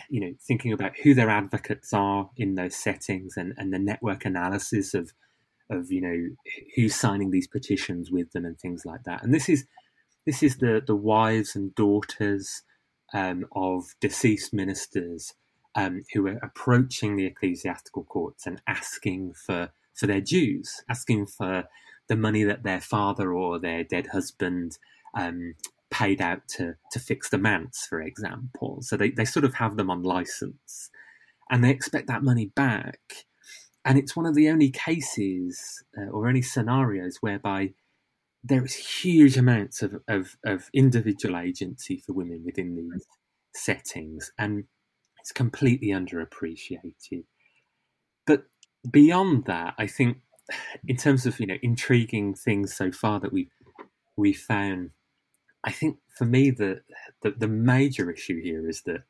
[0.09, 4.25] you know thinking about who their advocates are in those settings and, and the network
[4.25, 5.13] analysis of
[5.71, 6.29] of you know
[6.75, 9.67] who's signing these petitions with them and things like that and this is
[10.27, 12.63] this is the, the wives and daughters
[13.15, 15.35] um, of deceased ministers
[15.75, 21.65] um, who are approaching the ecclesiastical courts and asking for, for their dues, asking for
[22.09, 24.79] the money that their father or their dead husband
[25.15, 25.55] um,
[25.91, 28.79] paid out to, to fix the manse, for example.
[28.83, 30.91] So they, they sort of have them on license
[31.51, 33.27] and they expect that money back.
[33.85, 37.75] And it's one of the only cases uh, or any scenarios whereby
[38.49, 43.07] there is huge amounts of, of, of individual agency for women within these
[43.55, 44.65] settings, and
[45.21, 47.25] it's completely underappreciated.
[48.27, 48.45] But
[48.89, 50.19] beyond that, I think
[50.87, 53.51] in terms of you know intriguing things so far that we
[54.17, 54.91] we found,
[55.65, 56.83] I think for me the,
[57.23, 59.03] the the major issue here is that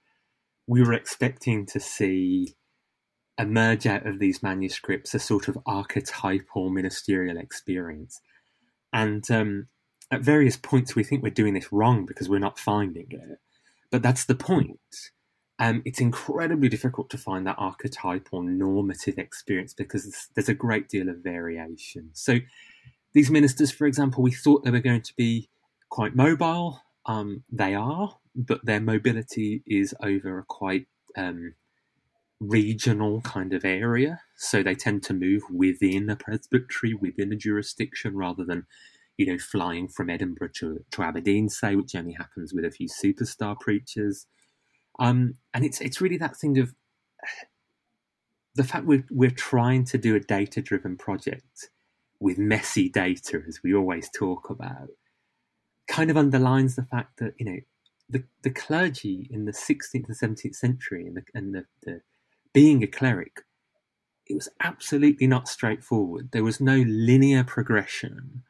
[0.66, 2.54] we were expecting to see
[3.38, 8.20] emerge out of these manuscripts a sort of archetypal ministerial experience.
[8.96, 9.68] And um,
[10.10, 13.38] at various points, we think we're doing this wrong because we're not finding it.
[13.90, 14.80] But that's the point.
[15.58, 21.10] Um, it's incredibly difficult to find that archetypal normative experience because there's a great deal
[21.10, 22.08] of variation.
[22.14, 22.38] So,
[23.12, 25.50] these ministers, for example, we thought they were going to be
[25.90, 26.80] quite mobile.
[27.04, 30.86] Um, they are, but their mobility is over a quite
[31.18, 31.52] um,
[32.40, 34.20] regional kind of area.
[34.36, 38.66] So they tend to move within a presbytery, within a jurisdiction, rather than,
[39.16, 42.88] you know, flying from Edinburgh to, to Aberdeen, say, which only happens with a few
[42.88, 44.26] superstar preachers.
[44.98, 46.74] Um, and it's it's really that thing of
[48.54, 51.70] the fact we're we're trying to do a data driven project
[52.18, 54.88] with messy data, as we always talk about,
[55.86, 57.58] kind of underlines the fact that you know
[58.08, 62.00] the the clergy in the 16th and 17th century and the and the, the
[62.56, 63.42] being a cleric,
[64.26, 66.30] it was absolutely not straightforward.
[66.32, 68.44] There was no linear progression,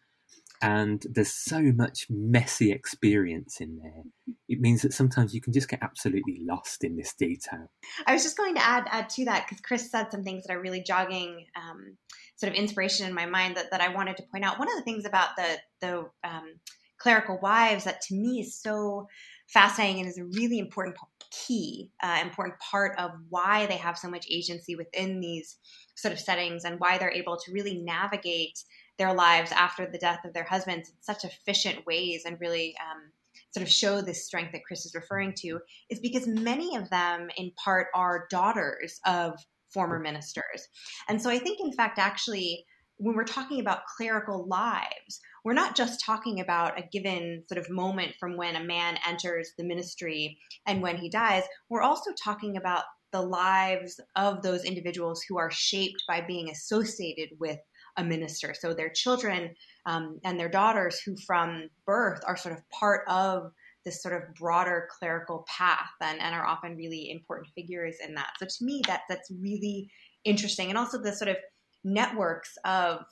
[0.62, 4.04] and there's so much messy experience in there.
[4.48, 7.66] It means that sometimes you can just get absolutely lost in this detail.
[8.06, 10.54] I was just going to add add to that because Chris said some things that
[10.54, 11.96] are really jogging um,
[12.36, 14.60] sort of inspiration in my mind that, that I wanted to point out.
[14.60, 16.60] One of the things about the the um,
[17.00, 19.08] clerical wives that to me is so
[19.48, 20.96] fascinating and is a really important
[21.30, 25.56] key, uh, important part of why they have so much agency within these
[25.94, 28.58] sort of settings and why they're able to really navigate
[28.98, 33.10] their lives after the death of their husbands in such efficient ways and really um,
[33.52, 37.28] sort of show this strength that Chris is referring to is because many of them,
[37.36, 39.38] in part, are daughters of
[39.70, 40.68] former ministers.
[41.08, 42.64] And so I think, in fact, actually,
[42.98, 47.70] when we're talking about clerical lives, we're not just talking about a given sort of
[47.70, 51.44] moment from when a man enters the ministry and when he dies.
[51.68, 57.30] We're also talking about the lives of those individuals who are shaped by being associated
[57.38, 57.58] with
[57.96, 58.54] a minister.
[58.58, 59.54] So their children
[59.86, 63.52] um, and their daughters, who from birth are sort of part of
[63.84, 68.32] this sort of broader clerical path and, and are often really important figures in that.
[68.38, 69.88] So to me, that that's really
[70.24, 71.36] interesting, and also the sort of
[71.86, 73.06] networks of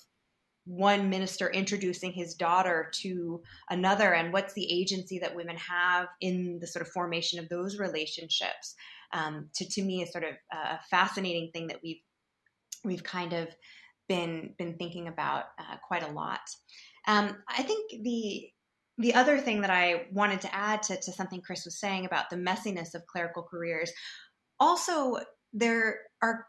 [0.67, 6.59] one minister introducing his daughter to another and what's the agency that women have in
[6.61, 8.75] the sort of formation of those relationships
[9.13, 12.01] um, to, to me is sort of a fascinating thing that we've
[12.83, 13.49] we've kind of
[14.09, 16.41] been been thinking about uh, quite a lot.
[17.07, 18.49] Um, i think the
[18.97, 22.31] the other thing that i wanted to add to, to something chris was saying about
[22.31, 23.93] the messiness of clerical careers
[24.59, 25.19] also
[25.53, 26.47] there are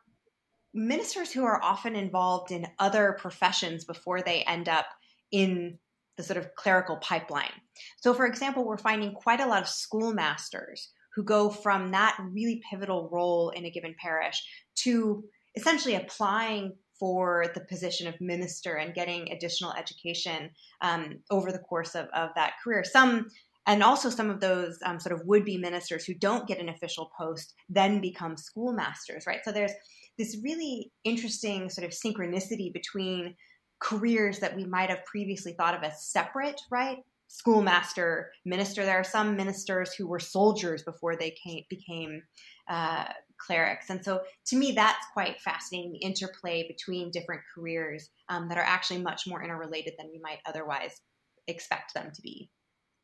[0.75, 4.85] ministers who are often involved in other professions before they end up
[5.31, 5.79] in
[6.17, 7.51] the sort of clerical pipeline.
[7.97, 12.61] So, for example, we're finding quite a lot of schoolmasters who go from that really
[12.69, 14.43] pivotal role in a given parish
[14.75, 15.23] to
[15.55, 20.49] essentially applying for the position of minister and getting additional education
[20.81, 22.83] um, over the course of, of that career.
[22.83, 23.27] Some
[23.67, 27.11] and also some of those um, sort of would-be ministers who don't get an official
[27.17, 29.71] post then become schoolmasters right so there's
[30.17, 33.36] this really interesting sort of synchronicity between
[33.80, 36.97] careers that we might have previously thought of as separate, right?
[37.28, 38.86] Schoolmaster, minister.
[38.86, 42.21] There are some ministers who were soldiers before they came, became
[42.69, 43.06] uh,
[43.38, 43.89] clerics.
[43.89, 48.63] And so to me, that's quite fascinating the interplay between different careers um, that are
[48.63, 51.01] actually much more interrelated than we might otherwise
[51.47, 52.49] expect them to be.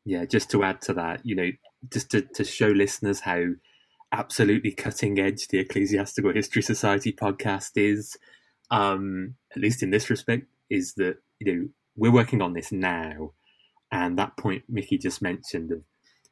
[0.04, 1.50] Yeah, just to add to that, you know,
[1.92, 3.44] just to, to show listeners how
[4.12, 8.16] absolutely cutting edge the Ecclesiastical History Society podcast is,
[8.70, 13.32] um, at least in this respect, is that you know we're working on this now,
[13.90, 15.82] and that point Mickey just mentioned of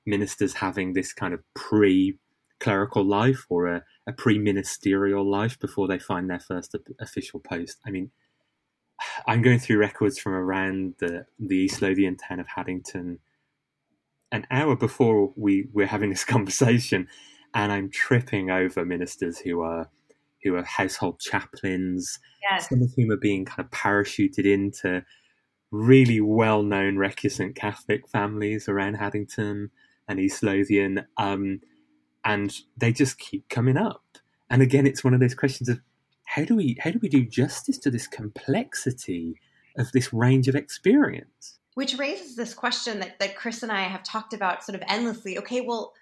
[0.07, 2.19] ministers having this kind of pre
[2.61, 7.79] clerical life or a, a pre ministerial life before they find their first official post.
[7.87, 8.11] I mean,
[9.27, 13.19] I'm going through records from around the the East Lothian town of Haddington
[14.33, 17.09] an hour before we we're having this conversation
[17.55, 19.91] and I'm tripping over ministers who are
[20.43, 22.19] who are household chaplains.
[22.51, 22.69] Yes.
[22.69, 25.05] Some of whom are being kind of parachuted into
[25.71, 29.71] really well-known recusant Catholic families around Haddington
[30.09, 31.61] and East Lothian, um,
[32.25, 34.03] and they just keep coming up.
[34.49, 35.81] And again, it's one of those questions of
[36.27, 39.41] how do we how do we do justice to this complexity
[39.77, 41.59] of this range of experience?
[41.75, 45.39] Which raises this question that, that Chris and I have talked about sort of endlessly.
[45.39, 45.93] Okay, well,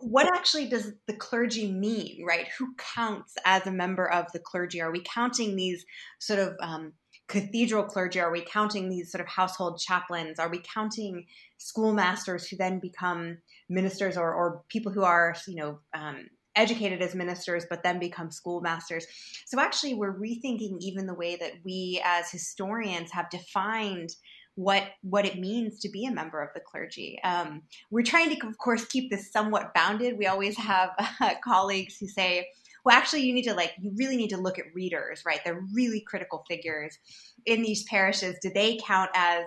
[0.00, 2.48] what actually does the clergy mean, right?
[2.58, 4.80] Who counts as a member of the clergy?
[4.80, 5.84] Are we counting these
[6.18, 6.92] sort of um,
[7.28, 8.20] cathedral clergy?
[8.20, 10.38] Are we counting these sort of household chaplains?
[10.38, 11.26] Are we counting
[11.58, 13.38] schoolmasters who then become
[13.68, 18.30] ministers or, or people who are, you know, um, educated as ministers but then become
[18.30, 19.06] schoolmasters?
[19.46, 24.10] So actually, we're rethinking even the way that we as historians have defined
[24.58, 27.20] what what it means to be a member of the clergy.
[27.22, 30.18] Um, we're trying to, of course, keep this somewhat bounded.
[30.18, 30.90] We always have
[31.20, 32.48] uh, colleagues who say,
[32.84, 35.38] "Well, actually, you need to like you really need to look at readers, right?
[35.44, 36.98] They're really critical figures
[37.46, 38.36] in these parishes.
[38.42, 39.44] Do they count as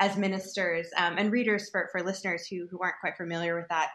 [0.00, 3.90] as ministers um, and readers for for listeners who who aren't quite familiar with that?"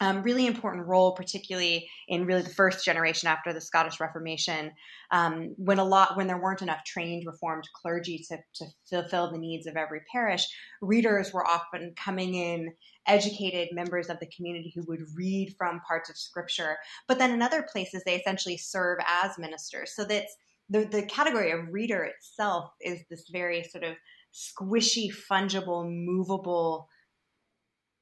[0.00, 4.70] Um, really important role, particularly in really the first generation after the Scottish Reformation,
[5.10, 9.38] um, when a lot when there weren't enough trained Reformed clergy to, to fulfill the
[9.38, 10.46] needs of every parish,
[10.82, 12.72] readers were often coming in
[13.06, 16.76] educated members of the community who would read from parts of Scripture.
[17.08, 19.94] But then in other places, they essentially serve as ministers.
[19.94, 20.26] So that
[20.68, 23.94] the the category of reader itself is this very sort of
[24.34, 26.88] squishy, fungible, movable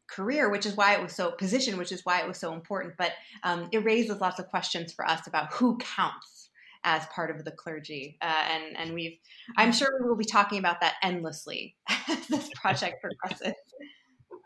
[0.09, 2.95] career, which is why it was so positioned, which is why it was so important.
[2.99, 6.51] But um, it raises lots of questions for us about who counts
[6.85, 9.19] as part of the clergy, uh, and and we've
[9.57, 11.77] I'm sure we will be talking about that endlessly
[12.09, 13.55] as this project progresses.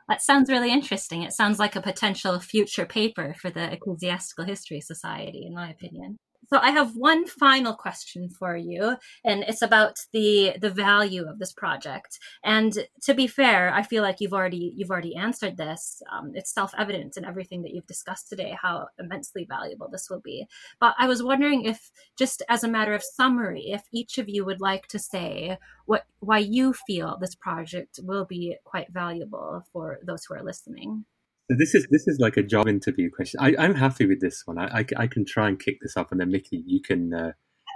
[0.08, 1.22] That sounds really interesting.
[1.22, 6.16] It sounds like a potential future paper for the Ecclesiastical History Society, in my opinion.
[6.50, 11.38] So I have one final question for you, and it's about the the value of
[11.38, 12.18] this project.
[12.42, 12.72] And
[13.02, 16.02] to be fair, I feel like you've already you've already answered this.
[16.10, 20.20] Um, it's self evident in everything that you've discussed today how immensely valuable this will
[20.20, 20.46] be.
[20.80, 24.44] But I was wondering if, just as a matter of summary, if each of you
[24.46, 29.98] would like to say what why you feel this project will be quite valuable for
[30.02, 31.04] those who are listening.
[31.50, 33.40] So this is this is like a job interview question.
[33.40, 34.58] I, am happy with this one.
[34.58, 37.32] I, I, I, can try and kick this up, and then Mickey, you can, uh,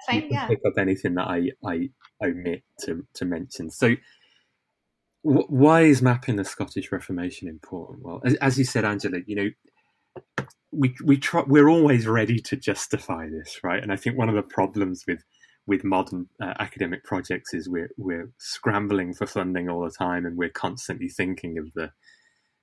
[0.07, 0.47] fine, you can yeah.
[0.47, 1.89] pick up anything that I, I
[2.23, 3.71] omit to, to mention.
[3.71, 3.95] So,
[5.23, 8.05] wh- why is mapping the Scottish Reformation important?
[8.05, 12.57] Well, as, as you said, Angela, you know, we we try, we're always ready to
[12.57, 13.83] justify this, right?
[13.83, 15.25] And I think one of the problems with
[15.67, 20.37] with modern uh, academic projects is we're we're scrambling for funding all the time, and
[20.37, 21.91] we're constantly thinking of the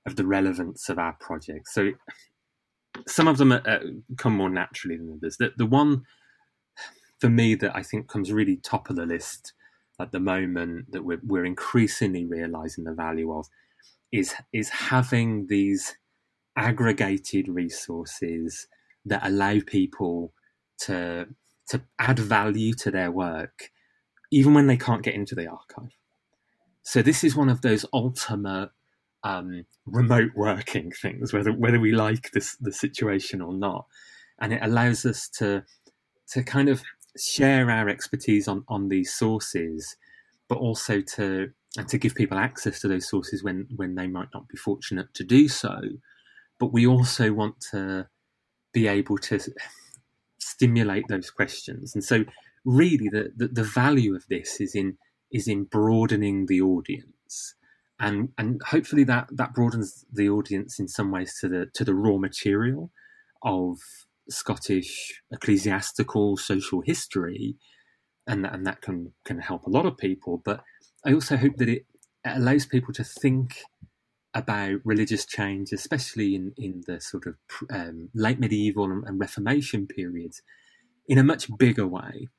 [0.09, 1.73] of the relevance of our projects.
[1.73, 1.91] So
[3.07, 3.79] some of them are, uh,
[4.17, 5.37] come more naturally than others.
[5.37, 6.03] The, the one
[7.19, 9.53] for me that I think comes really top of the list
[9.99, 13.47] at the moment that we're, we're increasingly realizing the value of
[14.11, 15.95] is is having these
[16.55, 18.67] aggregated resources
[19.05, 20.33] that allow people
[20.79, 21.27] to
[21.67, 23.71] to add value to their work
[24.31, 25.91] even when they can't get into the archive.
[26.83, 28.71] So this is one of those ultimate
[29.23, 33.85] um, remote working things, whether whether we like this the situation or not,
[34.39, 35.63] and it allows us to
[36.29, 36.81] to kind of
[37.17, 39.95] share our expertise on on these sources,
[40.47, 44.29] but also to and to give people access to those sources when when they might
[44.33, 45.79] not be fortunate to do so.
[46.59, 48.07] But we also want to
[48.73, 49.39] be able to
[50.39, 52.23] stimulate those questions, and so
[52.65, 54.97] really the, the, the value of this is in
[55.31, 57.55] is in broadening the audience
[57.99, 61.93] and and hopefully that that broadens the audience in some ways to the to the
[61.93, 62.91] raw material
[63.43, 63.77] of
[64.29, 67.55] Scottish ecclesiastical social history,
[68.27, 70.41] and and that can can help a lot of people.
[70.43, 70.61] But
[71.05, 71.85] I also hope that it
[72.25, 73.63] allows people to think
[74.33, 77.35] about religious change, especially in in the sort of
[77.69, 80.41] um, late medieval and, and Reformation periods,
[81.07, 82.29] in a much bigger way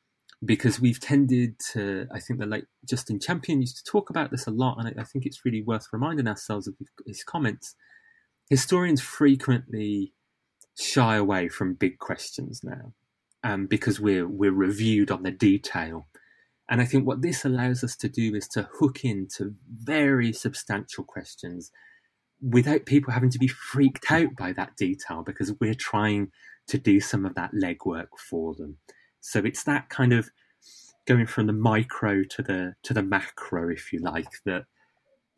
[0.44, 4.46] because we've tended to, I think the late Justin Champion used to talk about this
[4.46, 6.74] a lot, and I, I think it's really worth reminding ourselves of
[7.06, 7.74] his comments.
[8.48, 10.14] Historians frequently
[10.78, 12.94] shy away from big questions now,
[13.44, 16.08] um, because we're we're reviewed on the detail,
[16.70, 21.04] and I think what this allows us to do is to hook into very substantial
[21.04, 21.70] questions
[22.42, 26.30] without people having to be freaked out by that detail because we're trying
[26.68, 28.78] to do some of that legwork for them.
[29.20, 30.30] So it's that kind of
[31.06, 34.64] going from the micro to the to the macro, if you like, that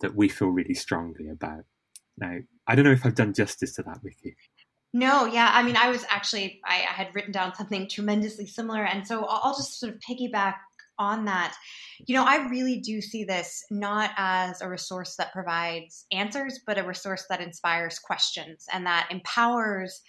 [0.00, 1.64] that we feel really strongly about.
[2.18, 4.36] Now, I don't know if I've done justice to that, Vicky.
[4.92, 5.50] No, yeah.
[5.54, 9.24] I mean, I was actually I, I had written down something tremendously similar, and so
[9.24, 10.56] I'll, I'll just sort of piggyback
[10.98, 11.54] on that.
[12.06, 16.78] You know, I really do see this not as a resource that provides answers, but
[16.78, 20.00] a resource that inspires questions and that empowers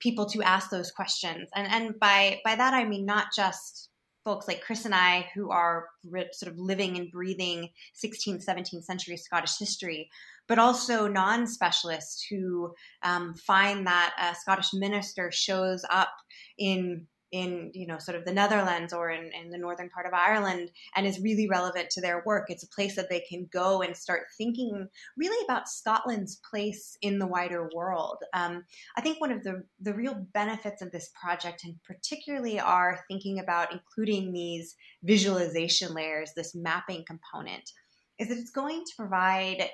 [0.00, 1.48] people to ask those questions.
[1.54, 3.90] And and by by that I mean not just
[4.24, 5.86] folks like Chris and I, who are
[6.32, 7.70] sort of living and breathing
[8.04, 10.10] 16th, 17th century Scottish history,
[10.46, 16.12] but also non specialists who um, find that a Scottish minister shows up
[16.58, 20.12] in in you know sort of the Netherlands or in, in, the northern part of
[20.12, 22.46] Ireland and is really relevant to their work.
[22.48, 27.18] It's a place that they can go and start thinking really about Scotland's place in
[27.18, 28.18] the wider world.
[28.34, 28.64] Um,
[28.96, 33.38] I think one of the the real benefits of this project, and particularly are thinking
[33.38, 37.70] about including these visualization layers, this mapping component,
[38.18, 39.70] is that it's going to provide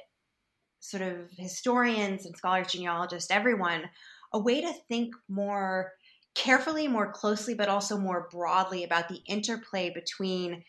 [0.80, 3.84] sort of historians and scholars, genealogists, everyone,
[4.32, 5.92] a way to think more
[6.36, 10.62] carefully, more closely, but also more broadly about the interplay between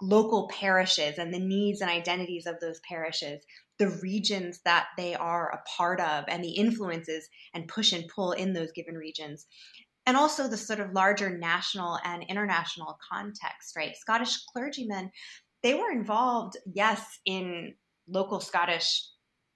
[0.00, 3.44] local parishes and the needs and identities of those parishes,
[3.78, 8.32] the regions that they are a part of, and the influences and push and pull
[8.32, 9.46] in those given regions.
[10.06, 13.96] And also the sort of larger national and international context, right?
[13.96, 15.10] Scottish clergymen,
[15.62, 17.74] they were involved, yes, in
[18.08, 19.02] local Scottish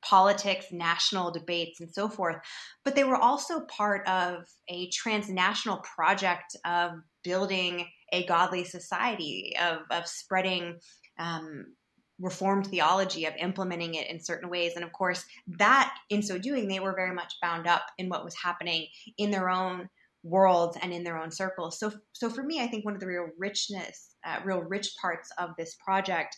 [0.03, 2.37] politics, national debates, and so forth.
[2.85, 6.93] But they were also part of a transnational project of
[7.23, 10.79] building a godly society, of, of spreading
[11.19, 11.67] um,
[12.19, 14.73] reformed theology, of implementing it in certain ways.
[14.75, 15.25] And of course,
[15.59, 18.87] that in so doing, they were very much bound up in what was happening
[19.19, 19.89] in their own
[20.23, 21.79] worlds and in their own circles.
[21.79, 25.31] So, so for me, I think one of the real richness, uh, real rich parts
[25.39, 26.37] of this project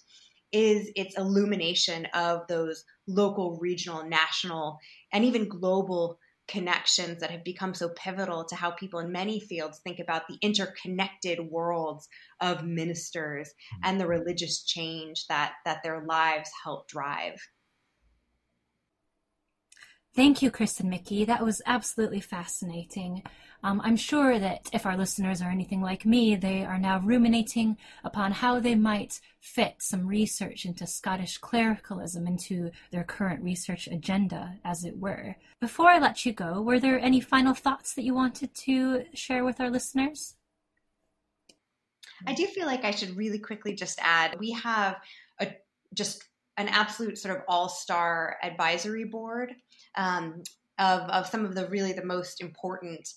[0.52, 4.78] is its illumination of those local, regional, national,
[5.12, 9.80] and even global connections that have become so pivotal to how people in many fields
[9.82, 12.08] think about the interconnected worlds
[12.40, 13.80] of ministers mm-hmm.
[13.84, 17.40] and the religious change that that their lives help drive.
[20.14, 21.24] Thank you, Chris and Mickey.
[21.24, 23.22] That was absolutely fascinating.
[23.64, 27.76] Um, I'm sure that if our listeners are anything like me, they are now ruminating
[28.02, 34.56] upon how they might fit some research into Scottish clericalism into their current research agenda,
[34.64, 35.36] as it were.
[35.60, 39.44] Before I let you go, were there any final thoughts that you wanted to share
[39.44, 40.34] with our listeners?
[42.26, 44.96] I do feel like I should really quickly just add we have
[45.40, 45.54] a
[45.94, 46.24] just
[46.56, 49.54] an absolute sort of all-star advisory board
[49.96, 50.42] um,
[50.78, 53.08] of, of some of the really the most important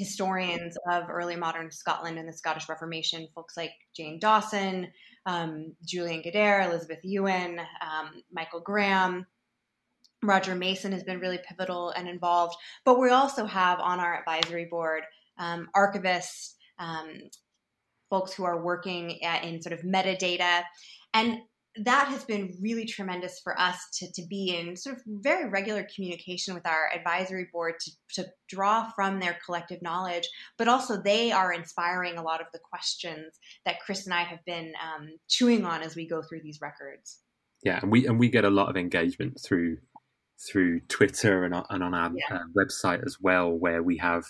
[0.00, 4.90] historians of early modern Scotland and the Scottish Reformation, folks like Jane Dawson,
[5.26, 9.26] um, Julian Goodare, Elizabeth Ewan, um, Michael Graham.
[10.22, 12.56] Roger Mason has been really pivotal and involved.
[12.86, 15.02] But we also have on our advisory board
[15.38, 17.08] um, archivists, um,
[18.08, 20.62] folks who are working at, in sort of metadata.
[21.12, 21.40] And
[21.76, 25.86] that has been really tremendous for us to, to be in sort of very regular
[25.94, 31.30] communication with our advisory board to, to draw from their collective knowledge, but also they
[31.30, 35.64] are inspiring a lot of the questions that Chris and I have been um, chewing
[35.64, 37.20] on as we go through these records.
[37.62, 39.78] Yeah, and we and we get a lot of engagement through
[40.50, 42.36] through Twitter and, and on our yeah.
[42.36, 44.24] uh, website as well, where we have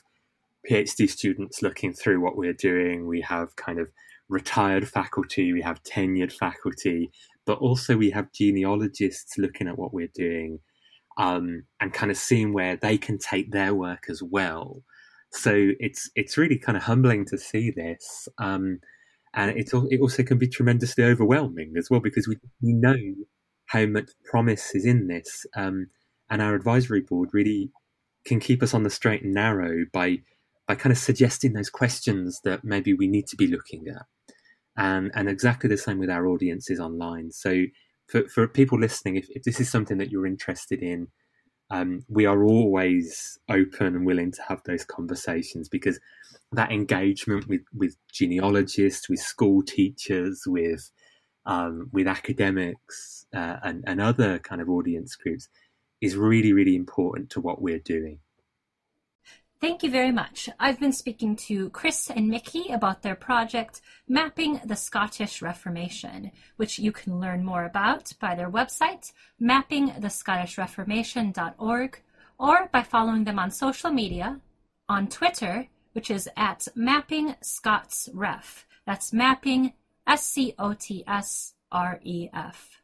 [0.69, 3.07] PhD students looking through what we're doing.
[3.07, 3.89] We have kind of
[4.31, 7.11] retired faculty, we have tenured faculty,
[7.45, 10.61] but also we have genealogists looking at what we're doing
[11.19, 14.83] um, and kind of seeing where they can take their work as well.
[15.33, 18.81] So it's it's really kind of humbling to see this, um,
[19.35, 22.97] and it it also can be tremendously overwhelming as well because we we know
[23.67, 25.87] how much promise is in this, um,
[26.31, 27.71] and our advisory board really
[28.25, 30.19] can keep us on the straight and narrow by
[30.67, 34.07] by kind of suggesting those questions that maybe we need to be looking at
[34.81, 37.31] and and exactly the same with our audiences online.
[37.31, 37.65] So
[38.09, 41.09] for for people listening, if, if this is something that you're interested in,
[41.71, 46.01] um, we are always open and willing to have those conversations because
[46.53, 50.91] that engagement with with genealogists, with school teachers, with
[51.47, 55.49] um, with academics uh, and, and other kind of audience groups
[56.01, 58.19] is really really important to what we're doing.
[59.61, 60.49] Thank you very much.
[60.59, 66.79] I've been speaking to Chris and Mickey about their project, Mapping the Scottish Reformation, which
[66.79, 72.01] you can learn more about by their website, mappingthescottishreformation.org,
[72.39, 74.41] or by following them on social media,
[74.89, 78.67] on Twitter, which is at Mapping Scots Ref.
[78.87, 79.75] That's Mapping
[80.07, 82.81] S C O T S R E F.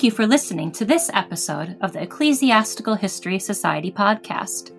[0.00, 4.70] Thank you for listening to this episode of the Ecclesiastical History Society podcast.